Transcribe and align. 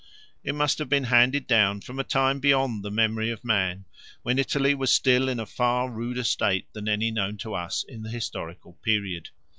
It 0.43 0.55
must 0.55 0.79
have 0.79 0.89
been 0.89 1.03
handed 1.13 1.45
down 1.45 1.81
from 1.81 1.99
a 1.99 2.03
time 2.03 2.39
beyond 2.39 2.81
the 2.83 2.89
memory 2.89 3.29
of 3.29 3.45
man, 3.45 3.85
when 4.23 4.39
Italy 4.39 4.73
was 4.73 4.91
still 4.91 5.29
in 5.29 5.39
a 5.39 5.45
far 5.45 5.91
ruder 5.91 6.23
state 6.23 6.65
than 6.73 6.87
any 6.89 7.11
known 7.11 7.37
to 7.37 7.53
us 7.53 7.85
in 7.87 8.01
the 8.01 8.09
historical 8.09 8.73
period. 8.83 9.29